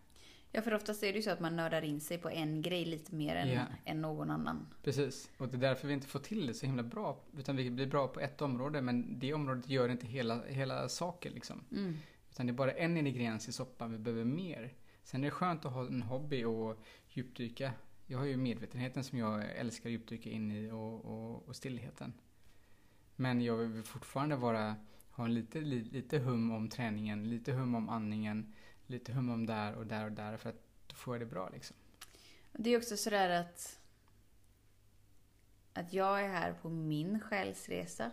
Ja, 0.54 0.62
för 0.62 0.74
oftast 0.74 1.02
är 1.02 1.12
det 1.12 1.16
ju 1.16 1.22
så 1.22 1.30
att 1.30 1.40
man 1.40 1.56
nördar 1.56 1.82
in 1.82 2.00
sig 2.00 2.18
på 2.18 2.30
en 2.30 2.62
grej 2.62 2.84
lite 2.84 3.14
mer 3.14 3.36
än, 3.36 3.48
Ja. 3.48 3.62
än 3.84 4.00
någon 4.02 4.30
annan. 4.30 4.66
Precis. 4.82 5.30
Och 5.38 5.48
det 5.48 5.56
är 5.56 5.60
därför 5.60 5.88
vi 5.88 5.94
inte 5.94 6.06
får 6.06 6.18
till 6.18 6.46
det 6.46 6.54
så 6.54 6.66
himla 6.66 6.82
bra. 6.82 7.20
Utan 7.38 7.56
vi 7.56 7.70
blir 7.70 7.86
bra 7.86 8.08
på 8.08 8.20
ett 8.20 8.42
område, 8.42 8.82
men 8.82 9.18
det 9.18 9.34
området 9.34 9.68
gör 9.68 9.88
inte 9.88 10.06
hela, 10.06 10.44
hela 10.46 10.88
saken 10.88 11.32
liksom. 11.32 11.64
Mm. 11.72 11.96
Utan 12.30 12.46
det 12.46 12.50
är 12.50 12.54
bara 12.54 12.72
en 12.72 12.96
ingrediens 12.96 13.48
i 13.48 13.52
soppan, 13.52 13.92
vi 13.92 13.98
behöver 13.98 14.24
mer. 14.24 14.74
Sen 15.02 15.20
är 15.20 15.24
det 15.24 15.30
skönt 15.30 15.64
att 15.64 15.72
ha 15.72 15.86
en 15.86 16.02
hobby 16.02 16.44
och 16.44 16.78
djupdyka. 17.08 17.72
Jag 18.06 18.18
har 18.18 18.24
ju 18.24 18.36
medvetenheten 18.36 19.04
som 19.04 19.18
jag 19.18 19.56
älskar 19.56 19.88
att 19.88 19.92
djupdyka 19.92 20.30
in 20.30 20.52
i 20.52 20.70
och, 20.70 21.04
och, 21.04 21.48
och 21.48 21.56
stillheten. 21.56 22.12
Men 23.16 23.40
jag 23.40 23.56
vill 23.56 23.82
fortfarande 23.82 24.36
vara, 24.36 24.76
ha 25.10 25.24
en 25.24 25.34
lite, 25.34 25.60
li, 25.60 25.84
lite 25.84 26.18
hum 26.18 26.50
om 26.50 26.68
träningen, 26.68 27.30
lite 27.30 27.52
hum 27.52 27.74
om 27.74 27.88
andningen, 27.88 28.52
lite 28.86 29.12
hum 29.12 29.30
om 29.30 29.46
där 29.46 29.74
och 29.74 29.86
där 29.86 30.04
och 30.04 30.12
där 30.12 30.36
för 30.36 30.50
att 30.50 30.62
då 30.86 30.94
får 30.94 31.14
jag 31.14 31.22
det 31.22 31.26
bra 31.26 31.48
liksom. 31.48 31.76
Det 32.52 32.70
är 32.70 32.78
också 32.78 32.96
sådär 32.96 33.30
att 33.30 33.78
att 35.72 35.92
jag 35.92 36.22
är 36.22 36.28
här 36.28 36.52
på 36.52 36.68
min 36.68 37.20
själsresa 37.20 38.10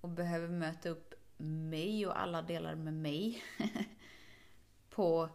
och 0.00 0.08
behöver 0.08 0.48
möta 0.48 0.88
upp 0.88 1.14
mig 1.36 2.06
och 2.06 2.20
alla 2.20 2.42
delar 2.42 2.74
med 2.74 2.94
mig 2.94 3.42
på 4.90 5.28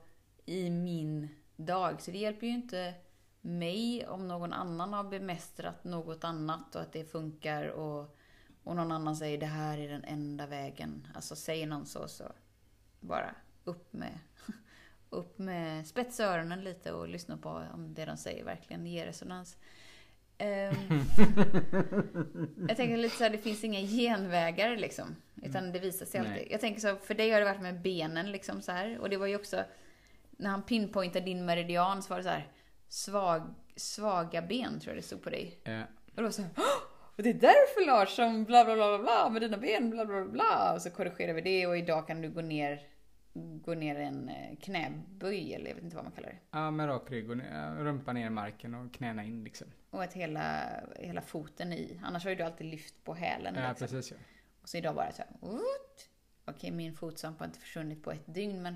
i 0.45 0.69
min 0.69 1.29
dag. 1.55 2.01
Så 2.01 2.12
det 2.12 2.17
hjälper 2.17 2.48
ju 2.48 2.53
inte 2.53 2.93
mig 3.41 4.07
om 4.07 4.27
någon 4.27 4.53
annan 4.53 4.93
har 4.93 5.03
bemästrat 5.03 5.83
något 5.83 6.24
annat 6.24 6.75
och 6.75 6.81
att 6.81 6.93
det 6.93 7.05
funkar 7.05 7.67
och, 7.67 8.17
och 8.63 8.75
någon 8.75 8.91
annan 8.91 9.15
säger 9.15 9.38
det 9.38 9.45
här 9.45 9.77
är 9.77 9.89
den 9.89 10.03
enda 10.03 10.48
vägen. 10.48 11.07
Alltså 11.15 11.36
säger 11.36 11.67
någon 11.67 11.86
så 11.86 12.07
så 12.07 12.31
bara 13.00 13.36
upp 13.63 13.93
med 13.93 14.20
upp 15.10 15.39
med 15.39 15.88
spetsa 15.88 16.24
öronen 16.25 16.63
lite 16.63 16.91
och 16.93 17.08
lyssna 17.08 17.38
på 17.38 17.50
om 17.74 17.93
det 17.93 18.05
de 18.05 18.17
säger 18.17 18.43
verkligen 18.43 18.86
ger 18.88 19.05
resonans. 19.05 19.58
Ehm, 20.38 20.75
jag 22.67 22.77
tänker 22.77 22.98
lite 22.98 23.15
så 23.15 23.24
här, 23.24 23.32
det 23.32 23.38
finns 23.38 23.63
inga 23.63 23.79
genvägar 23.79 24.77
liksom. 24.77 25.15
Utan 25.43 25.72
det 25.72 25.79
visar 25.79 26.05
sig 26.05 26.20
alltid. 26.20 26.34
Nej. 26.34 26.48
Jag 26.51 26.62
tänker 26.62 26.82
så, 26.82 26.96
för 26.96 27.13
dig 27.13 27.32
har 27.32 27.39
det 27.39 27.46
varit 27.46 27.62
med 27.62 27.82
benen 27.82 28.32
liksom 28.32 28.62
så 28.62 28.72
här. 28.72 29.00
Och 29.00 29.10
det 29.10 29.17
var 29.17 29.27
ju 29.27 29.36
också, 29.36 29.63
när 30.32 30.50
han 30.50 30.63
pinpointade 30.63 31.25
din 31.25 31.46
meridian 31.46 32.03
så 32.03 32.10
var 32.10 32.17
det 32.17 32.24
så 32.24 32.29
här, 32.29 32.48
svag, 32.88 33.53
svaga 33.75 34.41
ben 34.41 34.79
tror 34.79 34.96
jag 34.96 35.03
det 35.03 35.08
stod 35.08 35.22
på 35.24 35.29
dig. 35.29 35.60
Eh, 35.63 35.82
Och 35.82 36.15
det 36.15 36.22
var 36.22 36.29
så 36.32 36.41
här, 36.41 36.51
"Åh! 36.58 36.63
och 37.17 37.24
det 37.24 37.29
är 37.29 37.34
därför 37.34 37.86
Lars 37.86 38.10
som 38.15 38.43
bla 38.43 38.65
bla 38.65 38.75
bla 38.75 38.98
bla 39.00 39.29
med 39.29 39.41
dina 39.41 39.58
ben 39.58 39.89
bla 39.89 40.05
bla 40.05 40.25
bla. 40.25 40.74
Och 40.75 40.82
så 40.82 40.89
korrigerar 40.89 41.34
vi 41.34 41.41
det 41.41 41.67
och 41.67 41.77
idag 41.77 42.08
kan 42.08 42.22
du 42.22 42.29
gå 42.29 42.41
ner, 42.41 42.82
gå 43.36 43.74
ner 43.74 43.96
en 43.96 44.30
eh, 44.30 44.56
knäböj 44.58 45.54
eller 45.54 45.68
jag 45.68 45.75
vet 45.75 45.84
inte 45.84 45.96
vad 45.96 46.06
man 46.06 46.13
kallar 46.13 46.30
det. 46.30 46.38
ja, 46.52 46.72
med 46.72 46.88
rak 46.88 47.12
rygg 47.12 47.30
och 47.30 47.38
ner- 47.38 47.75
rumpa 47.84 48.13
ner 48.13 48.28
i 48.28 48.30
marken 48.30 48.74
och 48.75 48.94
knäna 48.94 49.24
in 49.24 49.44
liksom. 49.44 49.68
Och 49.90 50.04
att 50.04 50.13
hela, 50.13 50.66
hela 51.00 51.22
foten 51.22 51.74
i. 51.74 52.00
Annars 52.04 52.24
har 52.24 52.30
ju 52.30 52.36
du 52.36 52.44
alltid 52.44 52.68
lyft 52.68 53.04
på 53.04 53.13
hälen. 53.13 53.56
Ja, 53.56 53.70
liksom. 53.70 53.88
precis 53.88 54.12
ja. 54.12 54.18
Och 54.62 54.70
så 54.70 54.78
idag 54.78 54.96
bara 54.96 55.12
så 55.12 55.22
här! 55.22 55.60
Okej, 56.46 56.72
min 56.72 56.94
fotsvamp 56.94 57.40
har 57.40 57.46
inte 57.46 57.60
försvunnit 57.60 58.04
på 58.04 58.12
ett 58.12 58.34
dygn 58.34 58.62
men, 58.62 58.75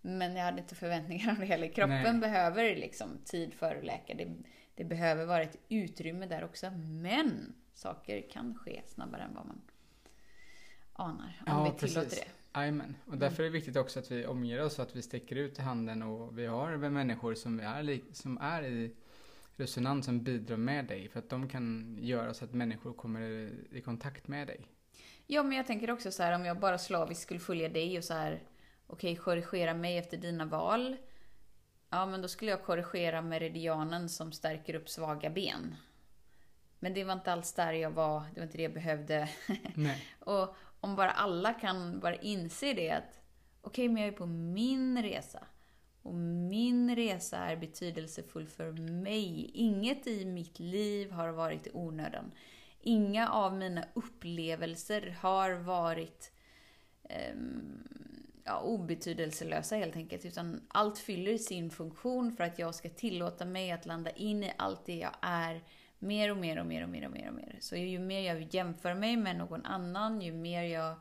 men 0.00 0.36
jag 0.36 0.44
hade 0.44 0.60
inte 0.60 0.74
förväntningar 0.74 1.30
om 1.30 1.36
det 1.40 1.46
heller. 1.46 1.68
Kroppen 1.68 2.02
Nej. 2.02 2.20
behöver 2.20 2.76
liksom 2.76 3.18
tid 3.24 3.54
för 3.54 3.74
att 3.76 3.84
läka. 3.84 4.14
Det, 4.14 4.36
det 4.74 4.84
behöver 4.84 5.26
vara 5.26 5.42
ett 5.42 5.56
utrymme 5.68 6.26
där 6.26 6.44
också. 6.44 6.70
Men 6.70 7.54
saker 7.74 8.30
kan 8.30 8.54
ske 8.54 8.82
snabbare 8.86 9.22
än 9.22 9.34
vad 9.34 9.46
man 9.46 9.60
anar. 10.92 11.42
Om 11.46 11.52
Ja, 11.52 11.64
vi 11.64 11.78
tillåter 11.78 12.00
precis. 12.08 12.20
det. 12.24 12.30
Jajamän. 12.54 12.96
Och 13.06 13.18
därför 13.18 13.42
är 13.42 13.46
det 13.46 13.52
viktigt 13.52 13.76
också 13.76 13.98
att 13.98 14.10
vi 14.10 14.26
omger 14.26 14.64
oss 14.64 14.74
så 14.74 14.82
att 14.82 14.96
vi 14.96 15.02
sträcker 15.02 15.36
ut 15.36 15.58
handen 15.58 16.02
och 16.02 16.38
vi 16.38 16.46
har 16.46 16.76
människor 16.76 17.34
som 17.34 17.60
är, 17.60 18.00
som 18.12 18.38
är 18.38 18.62
i 18.62 18.94
resonans 19.56 20.06
som 20.06 20.22
bidrar 20.22 20.56
med 20.56 20.84
dig. 20.86 21.08
För 21.08 21.18
att 21.18 21.28
de 21.28 21.48
kan 21.48 21.96
göra 22.00 22.34
så 22.34 22.44
att 22.44 22.52
människor 22.52 22.92
kommer 22.92 23.50
i 23.70 23.80
kontakt 23.80 24.28
med 24.28 24.46
dig. 24.46 24.66
Ja, 25.26 25.42
men 25.42 25.56
jag 25.56 25.66
tänker 25.66 25.90
också 25.90 26.10
så 26.10 26.22
här 26.22 26.32
om 26.32 26.44
jag 26.44 26.58
bara 26.58 26.78
slaviskt 26.78 27.22
skulle 27.22 27.40
följa 27.40 27.68
dig 27.68 27.98
och 27.98 28.04
så 28.04 28.14
här, 28.14 28.42
okej, 28.86 29.16
korrigera 29.16 29.74
mig 29.74 29.98
efter 29.98 30.16
dina 30.16 30.44
val. 30.44 30.96
Ja, 31.90 32.06
men 32.06 32.22
då 32.22 32.28
skulle 32.28 32.50
jag 32.50 32.64
korrigera 32.64 33.22
meridianen 33.22 34.08
som 34.08 34.32
stärker 34.32 34.74
upp 34.74 34.88
svaga 34.88 35.30
ben. 35.30 35.74
Men 36.78 36.94
det 36.94 37.04
var 37.04 37.12
inte 37.12 37.32
alls 37.32 37.52
där 37.52 37.72
jag 37.72 37.90
var, 37.90 38.20
det 38.34 38.40
var 38.40 38.46
inte 38.46 38.56
det 38.56 38.62
jag 38.62 38.74
behövde. 38.74 39.28
Nej. 39.74 40.04
och 40.18 40.56
om 40.80 40.96
bara 40.96 41.10
alla 41.10 41.54
kan 41.54 42.00
bara 42.00 42.16
inse 42.16 42.72
det 42.72 42.90
att 42.90 43.20
okej, 43.60 43.88
men 43.88 44.02
jag 44.02 44.12
är 44.12 44.16
på 44.16 44.26
min 44.26 45.02
resa. 45.02 45.46
Och 46.02 46.14
min 46.14 46.96
resa 46.96 47.36
är 47.36 47.56
betydelsefull 47.56 48.46
för 48.46 48.72
mig. 49.02 49.50
Inget 49.54 50.06
i 50.06 50.24
mitt 50.24 50.58
liv 50.58 51.10
har 51.10 51.28
varit 51.28 51.66
i 51.66 51.70
onödan. 51.74 52.32
Inga 52.80 53.28
av 53.28 53.56
mina 53.56 53.84
upplevelser 53.94 55.16
har 55.20 55.50
varit 55.52 56.32
eh, 57.02 57.34
ja, 58.44 58.60
obetydelselösa 58.60 59.76
helt 59.76 59.96
enkelt. 59.96 60.24
Utan 60.24 60.60
allt 60.68 60.98
fyller 60.98 61.38
sin 61.38 61.70
funktion 61.70 62.32
för 62.36 62.44
att 62.44 62.58
jag 62.58 62.74
ska 62.74 62.88
tillåta 62.88 63.44
mig 63.44 63.72
att 63.72 63.86
landa 63.86 64.10
in 64.10 64.44
i 64.44 64.52
allt 64.56 64.86
det 64.86 64.96
jag 64.96 65.16
är. 65.20 65.62
Mer 65.98 66.30
och 66.30 66.36
mer 66.36 66.58
och 66.58 66.66
mer 66.66 66.82
och 66.82 66.88
mer 66.88 67.06
och 67.06 67.12
mer 67.12 67.28
och 67.28 67.34
mer. 67.34 67.56
Så 67.60 67.76
ju 67.76 67.98
mer 67.98 68.20
jag 68.20 68.54
jämför 68.54 68.94
mig 68.94 69.16
med 69.16 69.36
någon 69.36 69.64
annan, 69.64 70.20
ju 70.20 70.32
mer 70.32 70.62
jag 70.62 70.96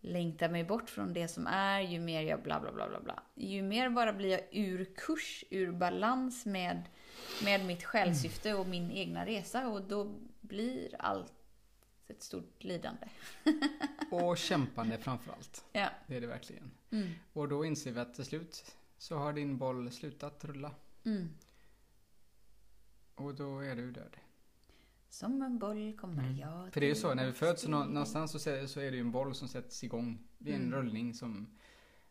längtar 0.00 0.48
mig 0.48 0.64
bort 0.64 0.90
från 0.90 1.12
det 1.12 1.28
som 1.28 1.46
är, 1.46 1.80
ju 1.80 2.00
mer 2.00 2.22
jag 2.22 2.42
bla 2.42 2.60
bla 2.60 2.72
bla 2.72 2.88
bla 2.88 3.00
bla. 3.00 3.22
Ju 3.34 3.62
mer 3.62 3.90
bara 3.90 4.12
blir 4.12 4.30
jag 4.30 4.40
ur 4.50 4.84
kurs, 4.96 5.44
ur 5.50 5.72
balans 5.72 6.46
med, 6.46 6.82
med 7.44 7.64
mitt 7.64 7.84
själssyfte 7.84 8.54
och 8.54 8.66
min 8.66 8.90
egna 8.90 9.26
resa 9.26 9.68
och 9.68 9.82
då 9.82 10.14
blir 10.40 10.96
allt 10.98 11.32
ett 12.08 12.22
stort 12.22 12.64
lidande. 12.64 13.06
och 14.10 14.38
kämpande 14.38 14.98
framförallt. 14.98 15.64
Ja. 15.72 15.88
Det 16.06 16.16
är 16.16 16.20
det 16.20 16.26
verkligen. 16.26 16.70
Mm. 16.90 17.12
Och 17.32 17.48
då 17.48 17.64
inser 17.64 17.92
vi 17.92 18.00
att 18.00 18.14
till 18.14 18.24
slut 18.24 18.76
så 18.98 19.16
har 19.16 19.32
din 19.32 19.58
boll 19.58 19.90
slutat 19.90 20.44
rulla. 20.44 20.74
Mm. 21.04 21.28
Och 23.16 23.34
då 23.34 23.60
är 23.60 23.76
du 23.76 23.90
död. 23.92 24.16
Som 25.08 25.42
en 25.42 25.58
boll 25.58 25.96
kommer 25.96 26.22
Mm. 26.22 26.36
jag 26.36 26.72
För 26.72 26.80
det 26.80 26.86
är 26.86 26.88
ju 26.88 26.94
så, 26.94 27.14
när 27.14 27.26
vi 27.26 27.32
föds 27.32 27.66
någonstans 27.68 28.32
så, 28.32 28.38
så 28.68 28.80
är 28.80 28.90
det 28.90 28.96
ju 28.96 29.00
en 29.00 29.10
boll 29.12 29.34
som 29.34 29.48
sätts 29.48 29.84
igång. 29.84 30.18
Det 30.38 30.50
är 30.50 30.54
en 30.56 30.62
Mm. 30.62 30.74
rullning 30.74 31.14
som, 31.14 31.58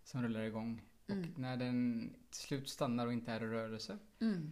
som 0.03 0.23
rullar 0.23 0.41
igång. 0.41 0.81
Mm. 1.07 1.33
Och 1.33 1.39
när 1.39 1.57
den 1.57 2.09
till 2.29 2.41
slut 2.41 2.69
stannar 2.69 3.07
och 3.07 3.13
inte 3.13 3.31
är 3.31 3.43
i 3.43 3.47
rörelse, 3.47 3.97
Mm. 4.19 4.51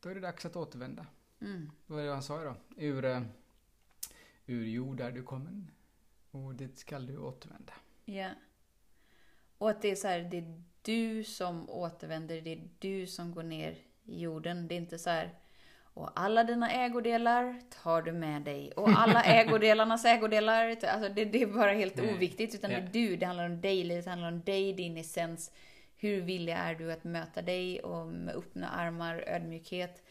då 0.00 0.08
är 0.08 0.14
det 0.14 0.20
dags 0.20 0.44
att 0.46 0.56
återvända. 0.56 1.06
Mm. 1.40 1.70
Vad 1.86 2.00
är 2.00 2.06
det 2.06 2.12
han 2.12 2.22
sa 2.22 2.44
då? 2.44 2.56
Ur, 2.76 3.04
eh, 3.04 3.22
ur 4.46 4.64
jord 4.66 5.00
är 5.00 5.12
du 5.12 5.22
kommen 5.22 5.70
och 6.30 6.54
dit 6.54 6.78
skall 6.78 7.06
du 7.06 7.18
återvända. 7.18 7.72
Ja. 8.04 8.30
Och 9.58 9.70
att 9.70 9.82
det 9.82 9.90
är 9.90 9.96
så 9.96 10.08
här, 10.08 10.20
det 10.30 10.38
är 10.38 10.62
du 10.82 11.24
som 11.24 11.70
återvänder, 11.70 12.40
det 12.40 12.50
är 12.52 12.68
du 12.78 13.06
som 13.06 13.34
går 13.34 13.42
ner 13.42 13.78
jorden. 14.04 14.68
Det 14.68 14.74
är 14.74 14.76
inte 14.76 14.98
så 14.98 15.10
här, 15.10 15.30
och 15.94 16.10
alla 16.14 16.44
dina 16.44 16.70
ägodelar 16.70 17.60
tar 17.82 18.02
du 18.02 18.12
med 18.12 18.42
dig. 18.42 18.72
Och 18.72 18.88
alla 18.88 19.22
ägodelarnas 19.24 20.04
ägodelar, 20.04 20.68
alltså 20.68 21.08
det, 21.14 21.24
det 21.24 21.42
är 21.42 21.46
bara 21.46 21.72
helt 21.72 21.96
Nej. 21.96 22.14
oviktigt. 22.14 22.54
Utan 22.54 22.70
det 22.70 22.76
Ja. 22.76 22.82
är 22.82 22.88
du, 22.92 23.16
det 23.16 23.26
handlar 23.26 23.46
om 23.46 23.60
dig, 23.60 23.84
livet 23.84 24.06
handlar 24.06 24.28
om 24.28 24.40
dig, 24.40 24.72
din 24.72 24.96
essens. 24.96 25.52
Hur 25.96 26.20
villig 26.20 26.52
är 26.52 26.74
du 26.74 26.92
att 26.92 27.04
möta 27.04 27.42
dig 27.42 27.80
och 27.80 28.06
med 28.06 28.34
öppna 28.36 28.68
armar, 28.68 29.24
ödmjukhet. 29.26 30.02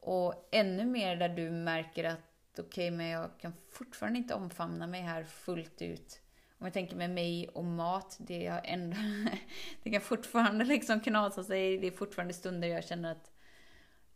Och 0.00 0.48
ännu 0.52 0.84
mer 0.84 1.16
där 1.16 1.28
du 1.28 1.50
märker 1.50 2.04
att 2.04 2.58
okej, 2.58 2.90
men 2.90 3.06
jag 3.06 3.30
kan 3.40 3.52
fortfarande 3.72 4.18
inte 4.18 4.34
omfamna 4.34 4.86
mig 4.86 5.00
här 5.00 5.24
fullt 5.24 5.82
ut. 5.82 6.20
Om 6.58 6.66
jag 6.66 6.72
tänker 6.72 6.96
med 6.96 7.10
mig 7.10 7.48
och 7.48 7.64
mat, 7.64 8.16
det, 8.20 8.42
jag 8.42 8.60
ändå, 8.64 8.96
det 9.82 9.90
kan 9.90 10.00
fortfarande 10.00 10.64
liksom 10.64 11.00
knasa 11.00 11.44
sig. 11.44 11.78
Det 11.78 11.86
är 11.86 11.90
fortfarande 11.90 12.34
stunder 12.34 12.68
jag 12.68 12.84
känner 12.84 13.12
att 13.12 13.30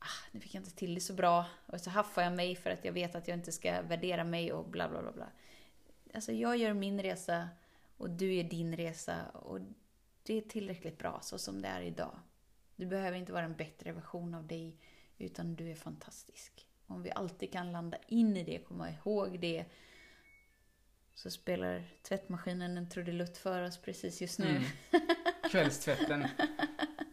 ah, 0.01 0.29
nu 0.33 0.41
fick 0.41 0.55
jag 0.55 0.61
inte 0.61 0.77
till 0.77 0.95
det 0.95 1.01
så 1.01 1.13
bra. 1.13 1.47
Och 1.67 1.81
så 1.81 1.91
haffar 1.91 2.23
jag 2.23 2.33
mig 2.33 2.57
för 2.57 2.71
att 2.71 2.85
jag 2.85 2.93
vet 2.93 3.15
att 3.15 3.29
jag 3.29 3.39
inte 3.39 3.53
ska 3.53 3.83
värdera 3.83 4.25
mig 4.25 4.53
och 4.53 4.69
bla 4.69 4.89
bla 4.89 5.03
bla. 5.03 5.13
bla. 5.13 5.29
Alltså 6.15 6.33
jag 6.33 6.57
gör 6.57 6.73
min 6.73 7.03
resa 7.03 7.49
och 7.97 8.11
du 8.11 8.35
gör 8.35 8.45
din 8.45 8.77
resa. 8.77 9.29
Och 9.29 9.61
det 10.23 10.35
är 10.35 10.41
tillräckligt 10.41 10.99
bra 10.99 11.21
så 11.23 11.39
som 11.39 11.63
det 11.63 11.69
är 11.69 11.81
idag. 11.81 12.21
Du 12.77 12.87
behöver 12.87 13.19
inte 13.19 13.33
vara 13.33 13.45
en 13.45 13.57
bättre 13.57 13.93
version 13.93 14.35
av 14.35 14.47
dig, 14.47 14.77
utan 15.19 15.55
du 15.55 15.71
är 15.71 15.75
fantastisk. 15.75 16.67
Om 16.87 17.03
vi 17.03 17.11
alltid 17.11 17.53
kan 17.53 17.73
landa 17.73 17.99
in 18.07 18.37
i 18.37 18.45
det, 18.45 18.59
komma 18.59 18.91
ihåg 18.91 19.41
det, 19.41 19.65
så 21.15 21.31
spelar 21.31 21.85
tvättmaskinen 22.03 22.77
en 22.77 22.89
trudelutt 22.89 23.39
för 23.39 23.63
oss 23.63 23.79
precis 23.79 24.21
just 24.21 24.39
nu. 24.39 24.49
Mm. 24.49 24.63
Kvällstvätten 25.51 26.23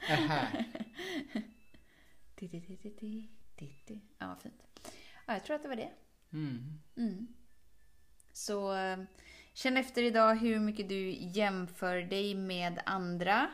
är 0.07 0.15
här. 0.15 0.65
Ja, 4.17 4.35
fint. 4.43 4.63
Ja, 5.25 5.33
jag 5.33 5.45
tror 5.45 5.55
att 5.55 5.61
det 5.61 5.69
var 5.69 5.75
det. 5.75 5.91
Mm. 6.33 6.79
Mm. 6.97 7.27
Så 8.33 8.75
eh, 8.75 8.97
känn 9.53 9.77
efter 9.77 10.03
idag 10.03 10.35
hur 10.35 10.59
mycket 10.59 10.89
du 10.89 11.09
jämför 11.09 11.97
dig 11.97 12.35
med 12.35 12.79
andra. 12.85 13.49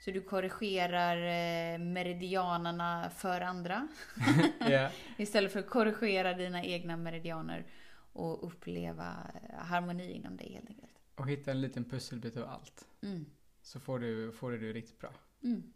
Så 0.00 0.10
du 0.10 0.20
korrigerar 0.20 1.16
eh, 1.16 1.78
meridianerna 1.78 3.10
för 3.10 3.40
andra. 3.40 3.88
Ja. 4.60 4.90
Istället 5.16 5.52
för 5.52 5.60
att 5.60 5.70
korrigera 5.70 6.34
dina 6.34 6.64
egna 6.64 6.96
meridianer 6.96 7.66
och 8.12 8.46
uppleva 8.46 9.30
eh, 9.34 9.58
harmoni 9.58 10.12
inom 10.12 10.36
dig 10.36 10.52
helt 10.52 10.68
enkelt. 10.68 10.92
Och 11.14 11.28
hitta 11.28 11.50
en 11.50 11.60
liten 11.60 11.84
pusselbit 11.84 12.36
av 12.36 12.48
allt. 12.48 12.88
Mm. 13.02 13.26
Så 13.62 13.80
får 13.80 13.98
du, 13.98 14.32
får 14.32 14.50
du 14.50 14.58
det 14.58 14.72
riktigt 14.72 14.98
bra. 14.98 15.10
Mm. 15.42 15.72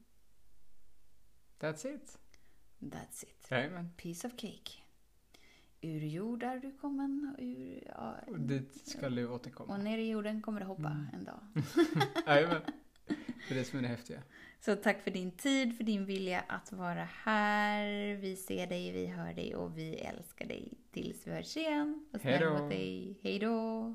That's 1.63 1.95
it. 1.95 2.19
That's 2.81 3.23
it. 3.25 3.47
Jajamän. 3.51 3.91
Piece 3.97 4.27
of 4.27 4.33
cake. 4.37 4.73
Ur 5.81 6.01
jord 6.01 6.43
är 6.43 6.57
du 6.59 6.73
kommen 6.81 7.35
och 7.35 7.43
ur... 7.43 7.83
Ja, 7.87 8.17
Och 8.27 8.41
dit 8.41 8.89
ska 8.89 9.09
du 9.11 9.27
och 9.29 9.35
återkomma. 9.35 9.77
ner 9.77 9.99
i 9.99 10.09
jorden 10.11 10.43
kommer 10.43 10.61
du 10.61 10.67
hoppa 10.67 10.89
Mm. 10.89 11.07
en 11.13 11.25
dag. 11.25 11.41
Jajamän. 12.27 12.63
Det 13.49 13.55
är 13.55 13.59
det 13.59 13.65
som 13.65 13.79
är 13.79 13.83
det 13.83 13.89
häftiga. 13.89 14.23
Så 14.61 14.77
tack 14.77 15.03
för 15.03 15.11
din 15.11 15.31
tid, 15.31 15.77
för 15.77 15.85
din 15.85 16.05
vilja 16.07 16.41
att 16.41 16.73
vara 16.73 17.05
här. 17.05 18.15
Vi 18.17 18.37
ser 18.37 18.67
dig, 18.67 18.93
vi 18.93 19.07
hör 19.07 19.35
dig 19.35 19.55
och 19.57 19.79
vi 19.79 19.95
älskar 19.95 20.47
dig. 20.47 20.73
Tills 20.91 21.27
vi 21.27 21.31
hörs 21.31 21.57
igen. 21.57 22.07
Hej 23.23 23.39
då! 23.39 23.95